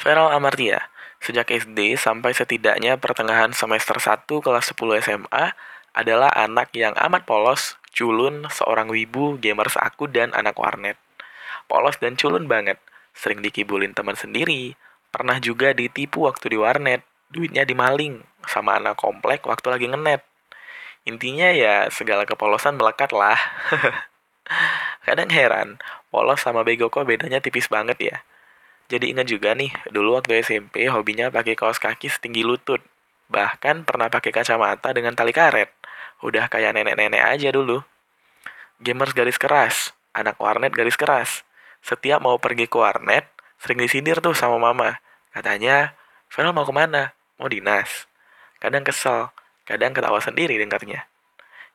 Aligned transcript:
Feral 0.00 0.32
Amartia, 0.32 0.88
sejak 1.20 1.52
SD 1.52 2.00
sampai 2.00 2.32
setidaknya 2.32 2.96
pertengahan 2.96 3.52
semester 3.52 4.00
1 4.00 4.24
kelas 4.24 4.72
10 4.72 4.96
SMA, 5.04 5.52
adalah 5.92 6.32
anak 6.32 6.72
yang 6.72 6.96
amat 6.96 7.28
polos, 7.28 7.76
culun, 7.92 8.48
seorang 8.48 8.88
wibu, 8.88 9.36
gamers 9.36 9.76
aku, 9.76 10.08
dan 10.08 10.32
anak 10.32 10.56
warnet. 10.56 10.96
Polos 11.68 12.00
dan 12.00 12.16
culun 12.16 12.48
banget, 12.48 12.80
sering 13.12 13.44
dikibulin 13.44 13.92
teman 13.92 14.16
sendiri, 14.16 14.72
pernah 15.12 15.36
juga 15.36 15.76
ditipu 15.76 16.24
waktu 16.24 16.48
di 16.48 16.56
warnet, 16.56 17.04
duitnya 17.28 17.68
dimaling, 17.68 18.24
sama 18.48 18.80
anak 18.80 18.96
komplek 18.96 19.44
waktu 19.44 19.68
lagi 19.68 19.84
ngenet. 19.84 20.24
Intinya 21.04 21.52
ya 21.52 21.92
segala 21.92 22.24
kepolosan 22.24 22.80
melekat 22.80 23.12
lah. 23.12 23.36
Kadang 25.04 25.28
heran, 25.28 25.76
polos 26.08 26.40
sama 26.40 26.64
bego 26.64 26.88
kok 26.88 27.04
bedanya 27.04 27.44
tipis 27.44 27.68
banget 27.68 28.00
ya. 28.00 28.16
Jadi 28.90 29.14
ingat 29.14 29.30
juga 29.30 29.54
nih, 29.54 29.70
dulu 29.94 30.18
waktu 30.18 30.42
SMP 30.42 30.90
hobinya 30.90 31.30
pakai 31.30 31.54
kaos 31.54 31.78
kaki 31.78 32.10
setinggi 32.10 32.42
lutut. 32.42 32.82
Bahkan 33.30 33.86
pernah 33.86 34.10
pakai 34.10 34.34
kacamata 34.34 34.90
dengan 34.90 35.14
tali 35.14 35.30
karet. 35.30 35.70
Udah 36.26 36.50
kayak 36.50 36.74
nenek-nenek 36.74 37.22
aja 37.22 37.54
dulu. 37.54 37.86
Gamers 38.82 39.14
garis 39.14 39.38
keras, 39.38 39.94
anak 40.10 40.34
warnet 40.42 40.74
garis 40.74 40.98
keras. 40.98 41.46
Setiap 41.86 42.18
mau 42.18 42.42
pergi 42.42 42.66
ke 42.66 42.74
warnet, 42.74 43.30
sering 43.62 43.78
disindir 43.78 44.18
tuh 44.18 44.34
sama 44.34 44.58
mama. 44.58 44.98
Katanya, 45.30 45.94
Fel 46.26 46.50
mau 46.50 46.66
ke 46.66 46.74
mana? 46.74 47.14
Mau 47.38 47.46
dinas. 47.46 48.10
Kadang 48.58 48.82
kesel, 48.82 49.30
kadang 49.70 49.94
ketawa 49.94 50.18
sendiri 50.18 50.58
dengarnya. 50.58 51.06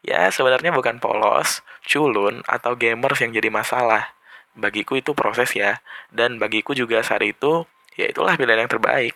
Ya, 0.04 0.28
sebenarnya 0.28 0.76
bukan 0.76 1.00
polos, 1.00 1.64
culun, 1.88 2.44
atau 2.44 2.76
gamers 2.76 3.24
yang 3.24 3.32
jadi 3.32 3.48
masalah 3.48 4.15
bagiku 4.56 4.98
itu 4.98 5.12
proses 5.14 5.52
ya. 5.54 5.84
Dan 6.10 6.40
bagiku 6.40 6.72
juga 6.74 7.04
saat 7.04 7.22
itu 7.24 7.68
ya 7.96 8.10
itulah 8.10 8.36
pilihan 8.40 8.66
yang 8.66 8.72
terbaik. 8.72 9.14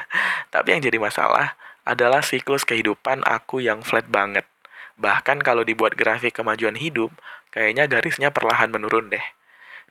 Tapi 0.54 0.68
yang 0.76 0.82
jadi 0.82 0.98
masalah 0.98 1.54
adalah 1.82 2.22
siklus 2.22 2.62
kehidupan 2.62 3.26
aku 3.26 3.62
yang 3.62 3.82
flat 3.82 4.06
banget. 4.06 4.46
Bahkan 4.98 5.42
kalau 5.42 5.66
dibuat 5.66 5.98
grafik 5.98 6.36
kemajuan 6.36 6.78
hidup 6.78 7.10
kayaknya 7.50 7.90
garisnya 7.90 8.30
perlahan 8.30 8.70
menurun 8.70 9.10
deh. 9.10 9.24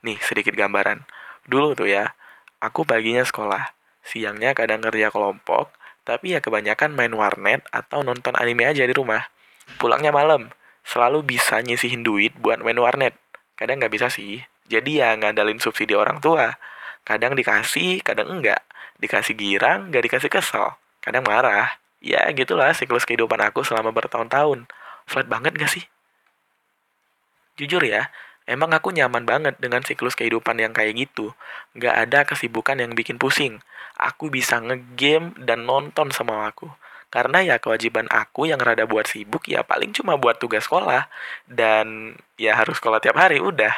Nih 0.06 0.16
sedikit 0.22 0.56
gambaran. 0.56 1.04
Dulu 1.44 1.74
tuh 1.76 1.88
ya 1.90 2.16
aku 2.62 2.86
paginya 2.86 3.24
sekolah. 3.24 3.74
Siangnya 4.02 4.56
kadang 4.56 4.82
kerja 4.82 5.12
kelompok 5.12 5.72
tapi 6.02 6.34
ya 6.34 6.42
kebanyakan 6.42 6.98
main 6.98 7.14
warnet 7.14 7.62
atau 7.70 8.02
nonton 8.02 8.34
anime 8.34 8.66
aja 8.66 8.82
di 8.82 8.94
rumah. 8.94 9.30
Pulangnya 9.78 10.10
malam. 10.10 10.50
Selalu 10.82 11.22
bisa 11.22 11.62
nyisihin 11.62 12.02
duit 12.02 12.34
buat 12.42 12.58
main 12.58 12.74
warnet. 12.74 13.14
Kadang 13.54 13.78
nggak 13.78 13.94
bisa 13.94 14.10
sih 14.10 14.42
jadi 14.72 14.92
ya 15.04 15.08
ngandalin 15.20 15.60
subsidi 15.60 15.92
orang 15.92 16.16
tua. 16.24 16.56
Kadang 17.04 17.36
dikasih, 17.36 18.00
kadang 18.00 18.32
enggak. 18.32 18.64
Dikasih 18.96 19.36
girang, 19.36 19.92
nggak 19.92 20.08
dikasih 20.08 20.32
kesel. 20.32 20.72
Kadang 21.04 21.28
marah. 21.28 21.76
Ya 22.00 22.24
gitulah 22.32 22.72
siklus 22.72 23.04
kehidupan 23.04 23.36
aku 23.44 23.60
selama 23.62 23.92
bertahun-tahun. 23.92 24.64
Flat 25.04 25.28
banget 25.28 25.54
gak 25.54 25.70
sih? 25.70 25.84
Jujur 27.60 27.84
ya, 27.84 28.08
emang 28.48 28.72
aku 28.72 28.90
nyaman 28.90 29.28
banget 29.28 29.54
dengan 29.60 29.84
siklus 29.84 30.16
kehidupan 30.16 30.56
yang 30.56 30.72
kayak 30.72 30.96
gitu. 30.96 31.36
Nggak 31.76 31.94
ada 32.08 32.20
kesibukan 32.24 32.80
yang 32.80 32.96
bikin 32.96 33.20
pusing. 33.20 33.60
Aku 34.00 34.32
bisa 34.32 34.58
ngegame 34.58 35.36
dan 35.36 35.68
nonton 35.68 36.10
sama 36.10 36.48
aku. 36.48 36.72
Karena 37.12 37.44
ya 37.44 37.60
kewajiban 37.60 38.08
aku 38.08 38.48
yang 38.48 38.56
rada 38.56 38.88
buat 38.88 39.04
sibuk 39.04 39.44
ya 39.44 39.60
paling 39.60 39.92
cuma 39.92 40.16
buat 40.16 40.40
tugas 40.40 40.64
sekolah. 40.64 41.12
Dan 41.44 42.16
ya 42.40 42.56
harus 42.56 42.80
sekolah 42.80 43.04
tiap 43.04 43.20
hari, 43.20 43.36
udah. 43.36 43.70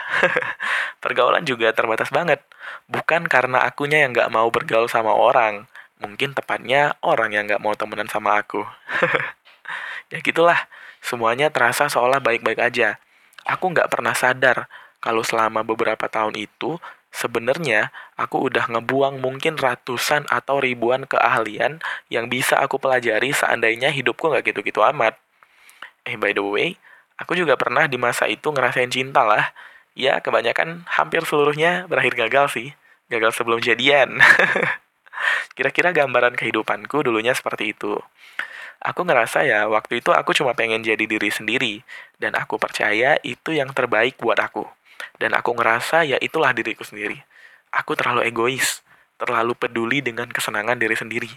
Pergaulan 1.04 1.44
juga 1.44 1.68
terbatas 1.76 2.08
banget. 2.08 2.40
Bukan 2.88 3.28
karena 3.28 3.60
akunya 3.68 4.08
yang 4.08 4.16
nggak 4.16 4.32
mau 4.32 4.48
bergaul 4.48 4.88
sama 4.88 5.12
orang. 5.12 5.68
Mungkin 6.00 6.32
tepatnya 6.32 6.96
orang 7.04 7.36
yang 7.36 7.44
nggak 7.44 7.60
mau 7.60 7.76
temenan 7.76 8.08
sama 8.08 8.40
aku. 8.40 8.64
ya 10.12 10.24
gitulah, 10.24 10.64
semuanya 11.04 11.52
terasa 11.52 11.92
seolah 11.92 12.24
baik-baik 12.24 12.56
aja. 12.56 12.96
Aku 13.44 13.68
nggak 13.68 13.92
pernah 13.92 14.16
sadar 14.16 14.64
kalau 15.04 15.20
selama 15.20 15.60
beberapa 15.60 16.08
tahun 16.08 16.40
itu 16.40 16.80
Sebenarnya, 17.14 17.94
aku 18.18 18.50
udah 18.50 18.66
ngebuang 18.66 19.22
mungkin 19.22 19.54
ratusan 19.54 20.26
atau 20.26 20.58
ribuan 20.58 21.06
keahlian 21.06 21.78
yang 22.10 22.26
bisa 22.26 22.58
aku 22.58 22.82
pelajari 22.82 23.30
seandainya 23.30 23.94
hidupku 23.94 24.26
nggak 24.26 24.50
gitu-gitu 24.50 24.82
amat. 24.82 25.14
Eh, 26.02 26.18
by 26.18 26.34
the 26.34 26.42
way, 26.42 26.74
aku 27.14 27.38
juga 27.38 27.54
pernah 27.54 27.86
di 27.86 27.94
masa 28.02 28.26
itu 28.26 28.50
ngerasain 28.50 28.90
cinta 28.90 29.22
lah. 29.22 29.54
Ya, 29.94 30.18
kebanyakan 30.18 30.82
hampir 30.90 31.22
seluruhnya 31.22 31.86
berakhir 31.86 32.18
gagal 32.18 32.46
sih. 32.50 32.68
Gagal 33.06 33.30
sebelum 33.38 33.62
jadian. 33.62 34.18
Kira-kira 35.56 35.94
gambaran 35.94 36.34
kehidupanku 36.34 37.06
dulunya 37.06 37.30
seperti 37.30 37.70
itu. 37.70 37.94
Aku 38.82 39.06
ngerasa 39.06 39.46
ya, 39.46 39.70
waktu 39.70 40.02
itu 40.02 40.10
aku 40.10 40.34
cuma 40.34 40.50
pengen 40.58 40.82
jadi 40.82 41.06
diri 41.06 41.30
sendiri. 41.30 41.86
Dan 42.18 42.34
aku 42.34 42.58
percaya 42.58 43.22
itu 43.22 43.54
yang 43.54 43.70
terbaik 43.70 44.18
buat 44.18 44.34
aku. 44.42 44.66
Dan 45.22 45.30
aku 45.38 45.54
ngerasa 45.54 46.02
ya 46.02 46.18
itulah 46.18 46.50
diriku 46.50 46.82
sendiri. 46.82 47.22
Aku 47.70 47.94
terlalu 47.94 48.26
egois, 48.26 48.82
terlalu 49.14 49.54
peduli 49.54 50.02
dengan 50.02 50.26
kesenangan 50.26 50.74
diri 50.74 50.98
sendiri. 50.98 51.30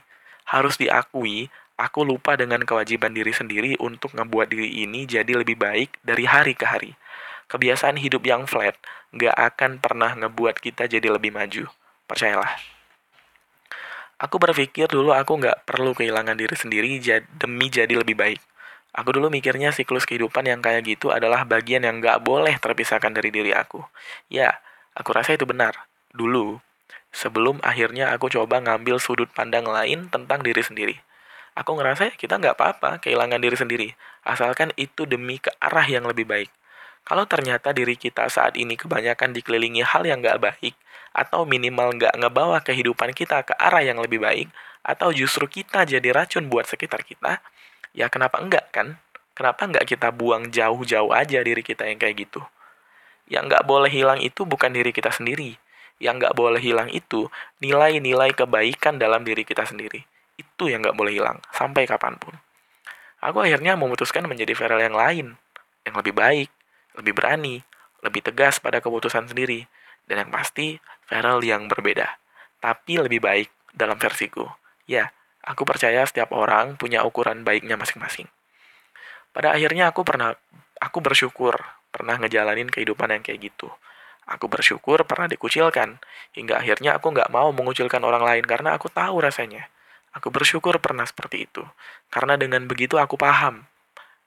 Harus 0.50 0.82
diakui, 0.82 1.54
aku 1.78 2.02
lupa 2.02 2.34
dengan 2.34 2.66
kewajiban 2.66 3.14
diri 3.14 3.38
sendiri 3.38 3.78
untuk 3.78 4.18
ngebuat 4.18 4.50
diri 4.50 4.82
ini 4.82 5.06
jadi 5.06 5.30
lebih 5.30 5.62
baik 5.62 6.02
dari 6.02 6.26
hari 6.26 6.58
ke 6.58 6.66
hari. 6.66 6.98
Kebiasaan 7.48 7.96
hidup 7.96 8.28
yang 8.28 8.44
flat 8.44 8.76
gak 9.16 9.32
akan 9.32 9.80
pernah 9.80 10.12
ngebuat 10.20 10.60
kita 10.60 10.92
jadi 10.92 11.08
lebih 11.08 11.32
maju. 11.32 11.72
Percayalah. 12.04 12.60
Aku 14.20 14.36
berpikir 14.36 14.92
dulu 14.92 15.16
aku 15.16 15.40
gak 15.40 15.64
perlu 15.64 15.96
kehilangan 15.96 16.36
diri 16.36 16.56
sendiri 16.60 17.00
demi 17.40 17.72
jadi 17.72 17.96
lebih 17.96 18.20
baik. 18.20 18.44
Aku 18.92 19.16
dulu 19.16 19.32
mikirnya 19.32 19.72
siklus 19.72 20.04
kehidupan 20.04 20.44
yang 20.44 20.60
kayak 20.60 20.84
gitu 20.84 21.16
adalah 21.16 21.48
bagian 21.48 21.88
yang 21.88 22.04
gak 22.04 22.20
boleh 22.20 22.60
terpisahkan 22.60 23.16
dari 23.16 23.32
diri 23.32 23.56
aku. 23.56 23.80
Ya, 24.28 24.60
aku 24.92 25.16
rasa 25.16 25.40
itu 25.40 25.48
benar. 25.48 25.88
Dulu, 26.12 26.60
sebelum 27.16 27.64
akhirnya 27.64 28.12
aku 28.12 28.28
coba 28.28 28.60
ngambil 28.60 29.00
sudut 29.00 29.32
pandang 29.32 29.64
lain 29.64 30.12
tentang 30.12 30.44
diri 30.44 30.60
sendiri. 30.66 30.96
Aku 31.58 31.74
ngerasa 31.74 32.12
ya 32.12 32.14
kita 32.14 32.38
nggak 32.38 32.54
apa-apa 32.54 33.02
kehilangan 33.02 33.42
diri 33.42 33.58
sendiri, 33.58 33.88
asalkan 34.22 34.70
itu 34.78 35.10
demi 35.10 35.42
ke 35.42 35.50
arah 35.58 35.90
yang 35.90 36.06
lebih 36.06 36.30
baik. 36.30 36.54
Kalau 37.08 37.24
ternyata 37.24 37.72
diri 37.72 37.96
kita 37.96 38.28
saat 38.28 38.60
ini 38.60 38.76
kebanyakan 38.76 39.32
dikelilingi 39.32 39.80
hal 39.80 40.04
yang 40.04 40.20
nggak 40.20 40.44
baik, 40.44 40.76
atau 41.16 41.48
minimal 41.48 41.96
nggak 41.96 42.20
ngebawa 42.20 42.60
kehidupan 42.60 43.16
kita 43.16 43.48
ke 43.48 43.56
arah 43.56 43.80
yang 43.80 44.04
lebih 44.04 44.20
baik, 44.20 44.52
atau 44.84 45.16
justru 45.16 45.48
kita 45.48 45.88
jadi 45.88 46.12
racun 46.12 46.52
buat 46.52 46.68
sekitar 46.68 47.08
kita, 47.08 47.40
ya 47.96 48.12
kenapa 48.12 48.44
enggak 48.44 48.68
kan? 48.76 49.00
Kenapa 49.32 49.72
enggak 49.72 49.88
kita 49.88 50.12
buang 50.12 50.52
jauh-jauh 50.52 51.16
aja 51.16 51.40
diri 51.40 51.64
kita 51.64 51.88
yang 51.88 51.96
kayak 51.96 52.28
gitu? 52.28 52.44
Yang 53.32 53.56
enggak 53.56 53.64
boleh 53.64 53.92
hilang 53.92 54.20
itu 54.20 54.44
bukan 54.44 54.76
diri 54.76 54.92
kita 54.92 55.16
sendiri. 55.16 55.56
Yang 56.04 56.16
enggak 56.20 56.36
boleh 56.36 56.60
hilang 56.60 56.92
itu 56.92 57.32
nilai-nilai 57.64 58.36
kebaikan 58.36 59.00
dalam 59.00 59.24
diri 59.24 59.48
kita 59.48 59.64
sendiri. 59.64 60.04
Itu 60.36 60.68
yang 60.68 60.84
enggak 60.84 61.00
boleh 61.00 61.16
hilang, 61.16 61.40
sampai 61.56 61.88
kapan 61.88 62.20
pun. 62.20 62.36
Aku 63.24 63.40
akhirnya 63.40 63.80
memutuskan 63.80 64.28
menjadi 64.28 64.52
viral 64.52 64.84
yang 64.84 64.98
lain, 64.98 65.28
yang 65.88 65.96
lebih 65.96 66.12
baik, 66.12 66.50
lebih 66.98 67.14
berani, 67.14 67.62
lebih 68.02 68.26
tegas 68.26 68.60
pada 68.60 68.82
keputusan 68.82 69.30
sendiri, 69.30 69.70
dan 70.10 70.28
yang 70.28 70.32
pasti 70.34 70.82
viral 71.08 71.40
yang 71.46 71.70
berbeda, 71.70 72.20
tapi 72.60 73.00
lebih 73.00 73.22
baik 73.24 73.50
dalam 73.74 73.96
versiku. 74.02 74.50
Ya, 74.88 75.12
Aku 75.48 75.64
percaya 75.64 76.04
setiap 76.04 76.36
orang 76.36 76.76
punya 76.76 77.08
ukuran 77.08 77.48
baiknya 77.48 77.80
masing-masing. 77.80 78.28
Pada 79.32 79.56
akhirnya 79.56 79.96
aku 79.96 80.04
pernah, 80.04 80.36
aku 80.76 81.00
bersyukur 81.00 81.56
pernah 81.88 82.20
ngejalanin 82.20 82.68
kehidupan 82.68 83.16
yang 83.16 83.24
kayak 83.24 83.48
gitu. 83.48 83.72
Aku 84.28 84.52
bersyukur 84.52 85.08
pernah 85.08 85.32
dikucilkan, 85.32 86.04
hingga 86.36 86.60
akhirnya 86.60 87.00
aku 87.00 87.16
nggak 87.16 87.32
mau 87.32 87.56
mengucilkan 87.56 88.04
orang 88.04 88.28
lain 88.28 88.44
karena 88.44 88.76
aku 88.76 88.92
tahu 88.92 89.24
rasanya. 89.24 89.72
Aku 90.12 90.36
bersyukur 90.36 90.84
pernah 90.84 91.08
seperti 91.08 91.48
itu, 91.48 91.64
karena 92.12 92.36
dengan 92.36 92.68
begitu 92.68 93.00
aku 93.00 93.16
paham 93.16 93.64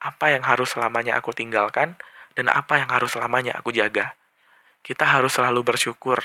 apa 0.00 0.32
yang 0.32 0.40
harus 0.40 0.72
selamanya 0.72 1.20
aku 1.20 1.36
tinggalkan 1.36 2.00
dan 2.34 2.50
apa 2.52 2.80
yang 2.80 2.90
harus 2.90 3.12
selamanya 3.14 3.58
aku 3.58 3.74
jaga. 3.74 4.14
Kita 4.80 5.04
harus 5.04 5.36
selalu 5.36 5.60
bersyukur 5.66 6.22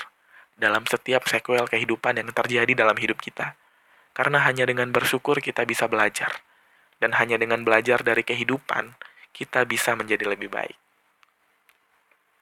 dalam 0.56 0.88
setiap 0.88 1.28
sequel 1.28 1.68
kehidupan 1.68 2.16
yang 2.16 2.30
terjadi 2.32 2.72
dalam 2.72 2.96
hidup 2.96 3.20
kita. 3.20 3.58
Karena 4.16 4.40
hanya 4.48 4.64
dengan 4.64 4.88
bersyukur 4.94 5.44
kita 5.44 5.68
bisa 5.68 5.84
belajar. 5.90 6.40
Dan 6.96 7.12
hanya 7.20 7.36
dengan 7.36 7.60
belajar 7.60 8.00
dari 8.00 8.24
kehidupan, 8.24 8.96
kita 9.36 9.68
bisa 9.68 9.92
menjadi 9.92 10.24
lebih 10.32 10.48
baik. 10.48 10.85